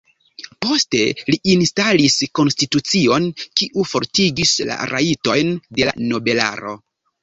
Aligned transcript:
Poste 0.65 1.01
li 1.27 1.37
instalis 1.57 2.17
konstitucion, 2.41 3.29
kiu 3.63 3.87
fortigis 3.93 4.59
la 4.73 4.83
rajtojn 4.97 5.57
de 5.71 5.91
la 5.93 5.99
nobelaro. 6.13 6.81